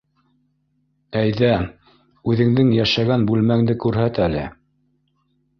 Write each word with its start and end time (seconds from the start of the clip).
Әйҙә 1.19 1.51
үҙеңдең 2.33 2.71
йәшәгән 2.79 3.29
бүлмәңде 3.33 3.79
күрһәт 3.85 4.21
әле. 4.31 4.51